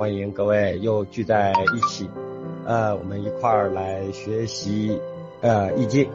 [0.00, 2.08] 欢迎各位又聚在一起，
[2.64, 4.98] 呃，我们一块儿来学习
[5.42, 6.08] 呃易经。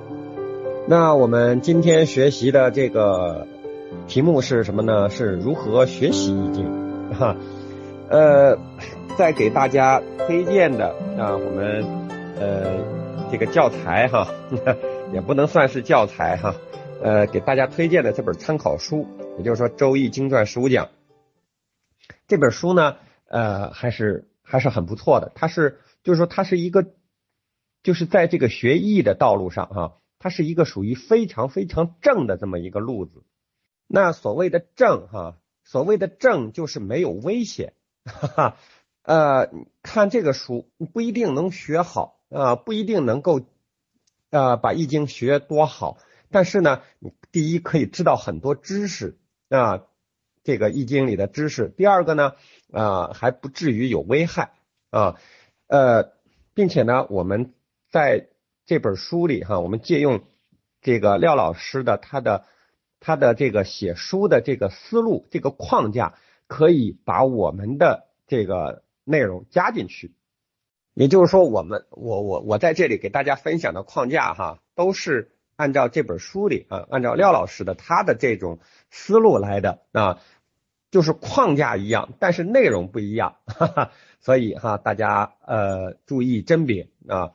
[0.87, 3.45] 那我们今天学习的这个
[4.07, 5.11] 题目是什么呢？
[5.11, 7.13] 是如何学习易经？
[7.13, 7.35] 哈，
[8.09, 8.57] 呃，
[9.19, 10.87] 在给大家推荐的
[11.19, 11.85] 啊，我们
[12.39, 12.79] 呃
[13.31, 14.27] 这个教材哈，
[15.13, 16.55] 也不能算是教材哈，
[17.03, 19.05] 呃，给大家推荐的这本参考书，
[19.37, 20.85] 也就是说《周易经传十五讲》
[22.27, 22.95] 这本书呢。
[23.27, 25.31] 呃，还是还是很不错的。
[25.35, 26.93] 它是，就是说，它是一个，
[27.83, 33.23] 就是在这个学艺的道路上哈，它是一个属于非常非常正的这么一个路子。
[33.87, 37.73] 那所谓的正哈，所谓的正就是没有危险。
[38.05, 38.57] 哈哈，
[39.03, 39.49] 呃，
[39.81, 43.41] 看这个书不一定能学好啊，不一定能够
[44.29, 45.97] 啊把易经学多好。
[46.31, 46.81] 但是呢，
[47.31, 49.17] 第一可以知道很多知识
[49.49, 49.83] 啊，
[50.45, 51.67] 这个易经里的知识。
[51.67, 52.31] 第二个呢。
[52.71, 54.51] 啊，还不至于有危害
[54.89, 55.15] 啊，
[55.67, 56.11] 呃，
[56.53, 57.53] 并且呢，我们
[57.89, 58.27] 在
[58.65, 60.23] 这本书里哈，我们借用
[60.81, 62.43] 这个廖老师的他的
[62.99, 66.15] 他的这个写书的这个思路，这个框架，
[66.47, 70.13] 可以把我们的这个内容加进去。
[70.93, 80.19] 也就是说，我们我我我在这里给大家分享的框架哈，都是按照这本书里啊，按照廖老师的他的这种思路来的啊。
[80.95, 87.33] 就是框架一样，但是内容不一样， 哈哈，所以哈，大家呃注意甄别啊。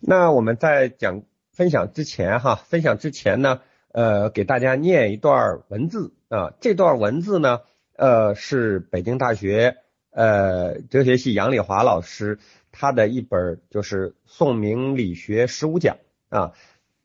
[0.00, 3.60] 那我们在讲分享之前哈，分享之前呢，
[3.92, 6.54] 呃，给大家念一段文字啊。
[6.62, 7.60] 这段文字呢，
[7.96, 9.76] 呃，是北京大学
[10.10, 12.38] 呃哲学系杨丽华老师
[12.72, 15.98] 他的一本就是《宋明理学十五讲》
[16.34, 16.54] 啊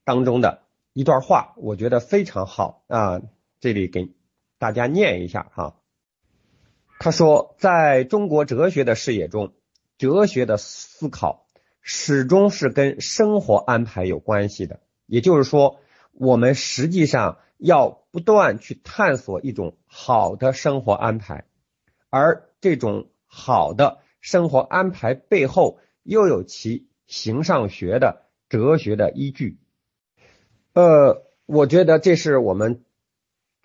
[0.06, 0.62] 当中的
[0.94, 3.20] 一段话，我觉得非常好啊，
[3.60, 4.10] 这里给。
[4.60, 5.78] 大家念一下哈，
[7.00, 9.54] 他说，在中国哲学的视野中，
[9.98, 11.48] 哲学的思考
[11.82, 14.82] 始终是跟生活安排有关系的。
[15.06, 15.80] 也就是说，
[16.12, 21.46] 我们实际上要不断去探索一种好的生活安排，
[22.10, 29.58] 而这种好的生活安排背后又有其形上学的哲学的依据。
[30.74, 32.84] 呃，我觉得这是我们。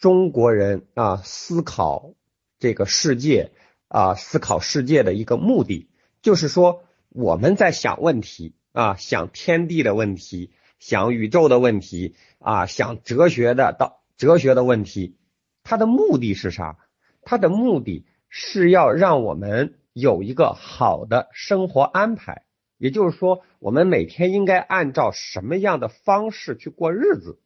[0.04, 2.12] 中国人啊，思考
[2.58, 3.52] 这个世界
[3.88, 5.88] 啊，思考世界的一个目的，
[6.20, 15.16] 就是说我们在想问题啊，想天地的问题，想宇宙的问题啊，想哲学的到哲学的问题，
[15.62, 16.76] 它的目的是啥？
[17.22, 22.44] 它的目的是要让我们有一个好的生活安排，
[22.76, 27.40] 也就是说，我们每天应该按照什么样的方式去过日子？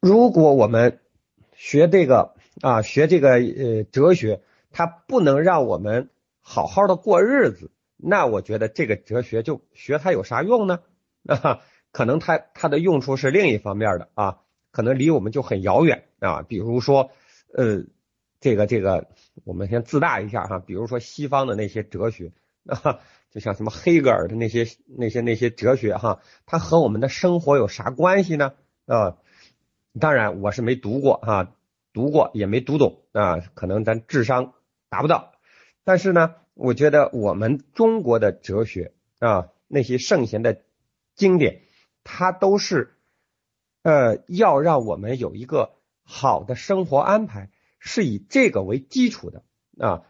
[0.00, 1.00] 如果我们
[1.54, 6.10] 学这个啊，学这个呃哲学，它不能让我们
[6.40, 10.80] 好好的过日子，那我觉得这个哲学就学它有啥用呢？
[11.26, 11.60] 啊，
[11.90, 14.38] 可能它它的用处是另一方面的啊，
[14.70, 16.42] 可能离我们就很遥远啊。
[16.42, 17.10] 比如说
[17.54, 17.84] 呃，
[18.40, 19.08] 这个这个，
[19.44, 22.32] 我们先自大一下哈，比如说西方的那些哲学
[22.66, 22.98] 啊，
[23.30, 28.52] 就像什么黑格尔的那些那些那些哲学哈，它和我们的生活有啥关系呢？
[28.86, 29.16] 啊？
[30.00, 31.54] 当然，我是没读过哈，
[31.92, 34.54] 读过也没读懂啊，可能咱智商
[34.88, 35.34] 达不到。
[35.84, 40.62] 但是呢，我觉得我们中国的哲学啊，那些圣贤的
[41.14, 41.62] 经典，
[42.02, 42.96] 它都是
[43.82, 49.44] 呃要让我们有一个好的生活安排，是以这个为基础的
[49.78, 50.02] 啊。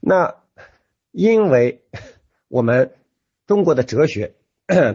[0.00, 0.42] 那
[1.12, 1.84] 因为
[2.48, 2.96] 我们
[3.46, 4.34] 中国的哲学，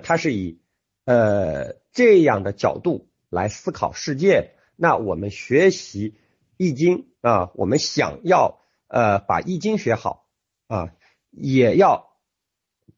[0.03, 0.59] 它是以
[1.06, 3.09] 呃这样的角度。
[3.30, 6.16] 来思考世界，那我们学习
[6.58, 10.28] 易经啊，我们想要呃把易经学好
[10.68, 10.94] 啊，
[11.30, 12.10] 也要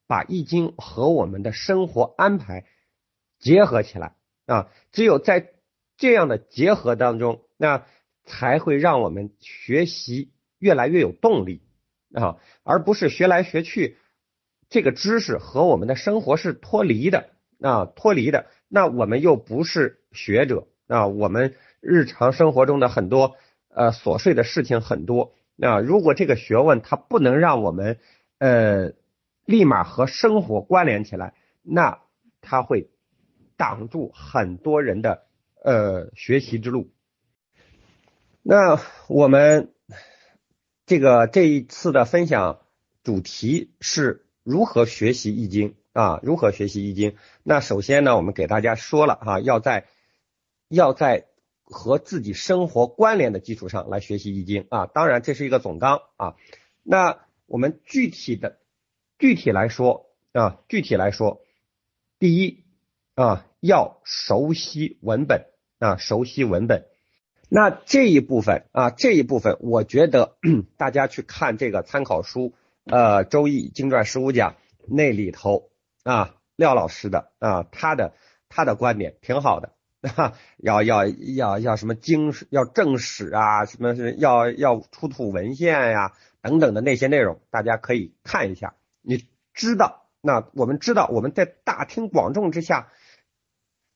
[0.07, 2.65] 把易经和我们的生活安排
[3.39, 4.15] 结合起来
[4.45, 5.51] 啊，只有在
[5.97, 7.85] 这样的结合当中，那
[8.23, 11.61] 才会让我们学习越来越有动力
[12.13, 13.97] 啊，而不是学来学去，
[14.69, 18.47] 这个知识和我们的生活是脱离的啊，脱离的。
[18.73, 23.35] 那我们又不是学者啊，我们日常生活中的很多
[23.67, 27.99] 呃琐碎的事情很多啊，如果这个学问它不能让我们
[28.37, 28.93] 呃
[29.43, 31.99] 立马和生活关联起来，那
[32.39, 32.89] 它会
[33.57, 35.25] 挡住很多人的
[35.61, 36.89] 呃学习之路。
[38.41, 38.79] 那
[39.09, 39.73] 我们
[40.85, 42.61] 这个这一次的分享
[43.03, 45.75] 主题是如何学习易经。
[45.93, 47.15] 啊，如何学习易经？
[47.43, 49.87] 那首先呢，我们给大家说了哈，要在
[50.69, 51.25] 要在
[51.63, 54.85] 和自己生活关联的基础上来学习易经啊。
[54.85, 56.35] 当然，这是一个总纲啊。
[56.83, 58.59] 那我们具体的
[59.19, 61.41] 具体来说啊，具体来说，
[62.19, 62.63] 第一
[63.15, 65.47] 啊，要熟悉文本
[65.79, 66.85] 啊，熟悉文本。
[67.49, 70.37] 那这一部分啊，这一部分，我觉得
[70.77, 72.53] 大家去看这个参考书，
[72.85, 74.53] 呃，《周易经传十五讲》
[74.87, 75.69] 那里头
[76.03, 78.13] 啊，廖老师的啊，他的
[78.49, 79.73] 他的观点挺好的。
[80.01, 88.73] 哈，要要要要什么经要正史啊，什么是要要出土文献呀，等等的那些内容，大家可以看一下。
[89.01, 92.91] 你知道，那我们知道我们在大庭广众之下，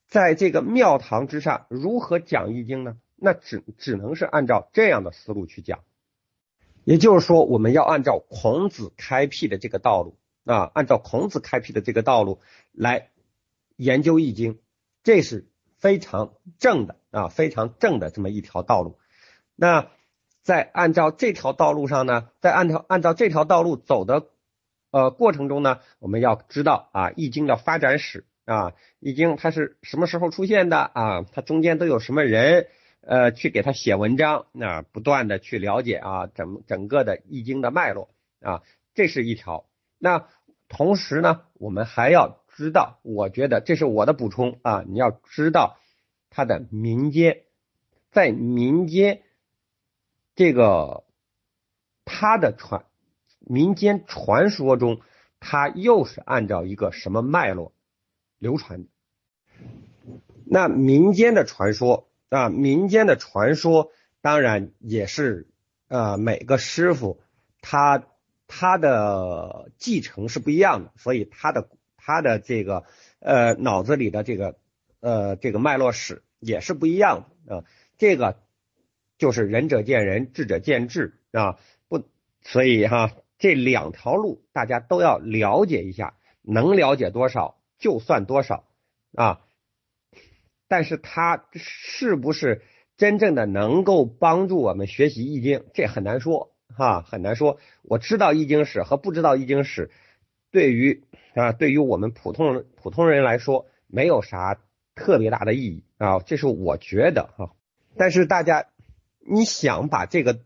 [0.08, 2.98] 在这个庙堂之上如何讲易经呢？
[3.16, 5.80] 那只只能是按照这样的思路去讲。
[6.84, 12.40] 也就是说，我们要按照孔子开辟的这个道路啊，按照孔子开辟的这个道路
[12.72, 13.10] 来
[13.76, 14.60] 研究易经，
[15.04, 15.48] 这是。
[15.78, 18.98] 非常正的啊，非常正的这么一条道路。
[19.56, 19.92] 那
[20.42, 24.26] 在按照这条道路上呢，在按照按照这条道路走的
[24.90, 28.70] 呃过程中呢，我们要知道啊，《易经》的发展史啊，
[29.00, 31.22] 《易经》它是什么时候出现的啊？
[31.32, 32.68] 它中间都有什么人
[33.02, 34.48] 呃去给他写文章？
[34.54, 38.10] 那不断的去了解啊，整整个的《易经》的脉络
[38.42, 38.64] 啊，
[38.96, 39.66] 这是一条。
[39.98, 40.28] 那
[40.68, 42.42] 同时呢，我们还要。
[42.58, 44.82] 知道，我觉得这是我的补充啊！
[44.88, 45.78] 你要知道
[46.30, 47.42] 它的民间，
[48.12, 49.24] 在民间
[50.36, 51.04] 这个
[52.06, 52.86] 它的传
[53.40, 55.02] 民间传说中，
[55.42, 57.74] 它又是按照一个什么脉络
[58.40, 58.86] 流传？
[60.46, 65.50] 那民间的传说啊，民间的传说当然也是
[65.90, 67.22] 呃每个师傅
[67.60, 68.02] 他
[68.48, 71.70] 他的继承是不一样的，所以他的。
[72.08, 72.84] 他的这个
[73.18, 74.60] 呃脑子里的这个
[75.00, 77.64] 呃这个脉络史也是不一样的啊，
[77.98, 78.44] 这个
[79.18, 81.58] 就是仁者见仁，智者见智啊，
[81.88, 82.04] 不，
[82.44, 88.68] 所以哈这两条路大家都要了解一下，能了解多少就算多少
[89.16, 89.42] 啊，
[90.68, 92.62] 但是他是不是
[92.98, 97.60] 真正的能够帮助我们学习易经，这很难说哈，很难说。
[97.82, 99.90] 我知道易经史和不知道易经史
[100.52, 101.04] 对于。
[101.36, 104.58] 啊，对于我们普通人普通人来说，没有啥
[104.96, 107.52] 特别大的意义啊，这是我觉得哈。
[107.98, 108.68] 但是大家，
[109.20, 110.40] 你想把这个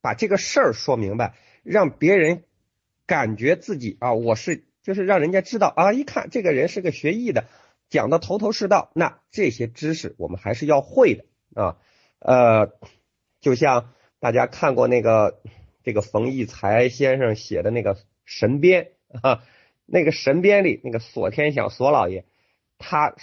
[0.00, 2.44] 把这个事儿说明白，让别人
[3.06, 7.44] 感觉自己啊，我是就是让人家知道啊，一看这个人是个学艺的，
[7.90, 11.26] 讲的头头是道，那这些知识我们还是要会的
[11.62, 11.76] 啊。
[12.18, 12.72] 呃，
[13.42, 13.92] 就像
[14.24, 15.42] 大家看过那个
[15.82, 17.94] 这个冯骥才先生写的那个
[18.24, 19.44] 《神鞭》啊。
[19.84, 22.24] 那个神鞭里那个锁天祥锁老爷，
[22.78, 23.14] 他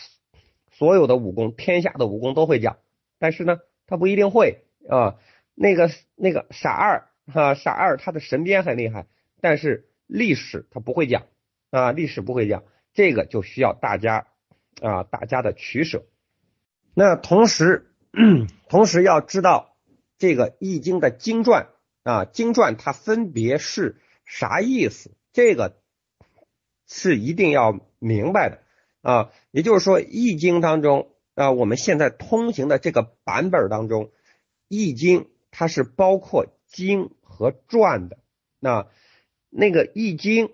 [0.69, 2.77] 所有的武功，天下的武功都会讲，
[3.17, 3.57] 但是呢，
[3.87, 5.17] 他不一定会啊。
[5.55, 9.07] 那个那个傻二哈傻二，他的神鞭很厉害，
[9.41, 11.25] 但是历史他不会讲
[11.71, 12.63] 啊，历史不会讲，
[12.93, 14.27] 这个就需要大家
[14.79, 16.03] 啊大家的取舍。
[16.93, 17.91] 那同时
[18.69, 19.70] 同时要知道
[20.21, 21.67] 这个易经的经传
[22.03, 25.75] 啊经传它分别是啥意思，这个。
[26.93, 28.59] 是一定要明白的
[29.01, 34.07] 啊，也就是说，《易经》当中啊，我们现在通行的这个版本当中，
[34.67, 35.21] 《易经》
[35.51, 38.17] 它是包括经和传的。
[38.59, 38.87] 那
[39.49, 40.47] 那个《易经》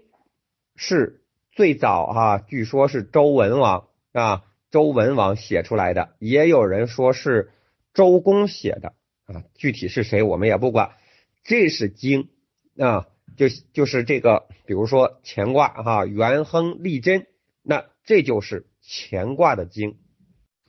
[0.75, 7.51] 是最早哈，据说是周文王啊，周文王写出来的，也有人说是
[7.95, 8.93] 周公写的
[9.27, 10.95] 啊，具体是谁我们也不管，
[11.43, 12.29] 这是经
[12.77, 13.07] 啊。
[13.35, 17.27] 就就是这个，比如说乾卦哈，元亨利贞，
[17.61, 19.99] 那这就是乾卦的经。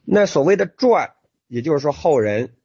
[0.05, 1.15] 那所谓的传，
[1.47, 2.57] 也就是说后人，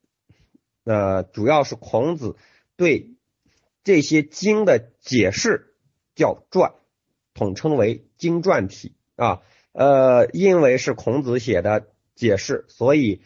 [0.84, 2.36] 呃，主要是孔子
[2.76, 3.16] 对
[3.86, 5.74] 这些经的解释
[6.16, 6.74] 叫传，
[7.34, 9.42] 统称为经传体啊。
[9.72, 13.22] 呃，因为是孔子写的解释，所以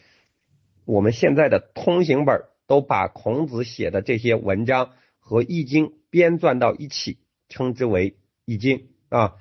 [0.84, 5.98] 我们现在的通行本都把孔子写的这些文章和易经。
[6.10, 7.18] 编撰到一起，
[7.50, 8.12] 称之为
[8.46, 9.36] 《易经》啊，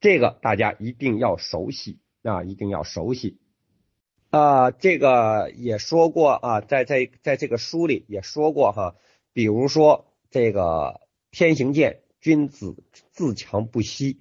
[0.00, 3.38] 这个大家一定要熟悉啊，一定要熟悉
[4.30, 4.72] 啊。
[4.72, 8.96] 这个也说过啊，在在在这个书里也说过哈，
[9.32, 14.20] 比如说这个“天行健，君子自强不息”，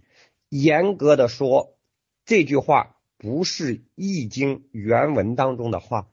[0.50, 1.76] 严格的说，
[2.24, 6.08] 这句话不是《易经》原文当中的话，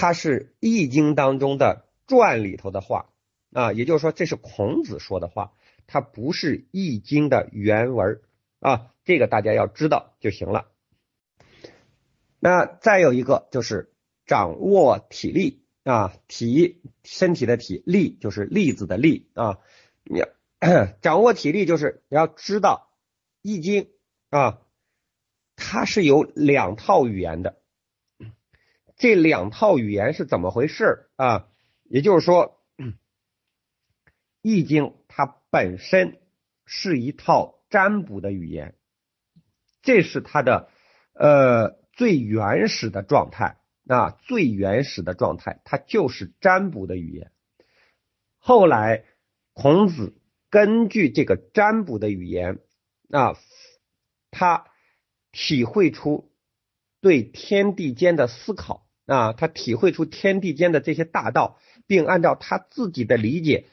[0.00, 3.10] 它是《易经》当中的传里头的话。
[3.50, 5.54] 啊，也就是说，这是孔子说的话，
[5.86, 8.20] 它不是《易经》的原文
[8.60, 10.66] 啊，这个大家要知道就行了。
[12.38, 13.90] 那再有一个就是
[14.26, 19.58] 掌握体力啊，体身体的体力就是粒子的力啊，
[20.04, 20.22] 你
[21.00, 22.92] 掌握体力就是你要知道
[23.40, 23.84] 《易经》
[24.28, 24.60] 啊，
[25.56, 27.57] 它是有两套语言的。
[28.98, 31.48] 这两套语言是怎么回事啊？
[31.84, 32.60] 也就是说，
[34.42, 36.20] 《易经》它本身
[36.66, 38.74] 是一套占卜的语言，
[39.82, 40.68] 这是它的
[41.14, 47.30] 呃最原始的状态啊，最原始的状态，它就是占卜的语言。
[48.36, 49.04] 后来
[49.52, 52.58] 孔子根据这个占卜的语言
[53.10, 53.36] 啊，
[54.32, 54.66] 他
[55.30, 56.32] 体会出
[57.00, 58.87] 对天地间的思考。
[59.08, 63.64] 啊，他体会出天地间的这些大道，并按照他自己的理解，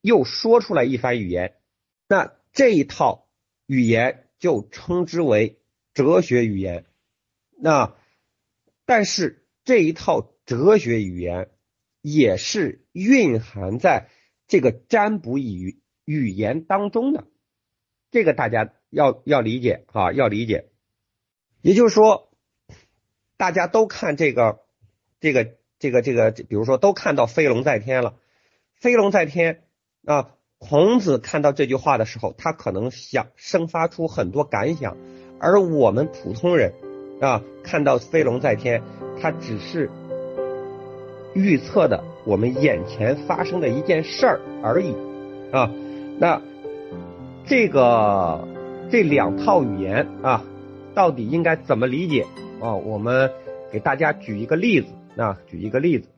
[0.00, 1.56] 又说出来一番语言。
[2.08, 3.26] 那这一套
[3.66, 5.58] 语言就称之为
[5.92, 6.86] 哲学语言。
[7.58, 7.96] 那
[8.86, 11.50] 但是这一套哲学语言
[12.00, 14.08] 也是蕴含在
[14.46, 17.26] 这个占卜语语言当中的，
[18.12, 20.70] 这个大家要要理解啊，要理解。
[21.60, 22.30] 也就是说。
[23.36, 24.60] 大家都看这个，
[25.20, 25.48] 这个，
[25.78, 28.14] 这个，这个，比如说都看到飞龙在天了，
[28.74, 29.62] 飞龙在天
[30.06, 30.30] 啊。
[30.56, 34.96] 孔子看到这句话的时候，他可能想生发出很多感想，
[35.38, 36.72] 而我们普通人
[37.20, 38.82] 啊，看到飞龙在天，
[39.20, 39.90] 他只是
[41.34, 44.94] 预测的我们眼前发生的一件事儿而已
[45.52, 45.70] 啊。
[46.18, 46.40] 那
[47.46, 48.48] 这个
[48.90, 50.42] 这两套语言啊，
[50.94, 52.24] 到底应该怎么理解？
[52.60, 53.30] 啊，我们
[53.70, 56.08] 给大家举一个例子，啊，举一个例子。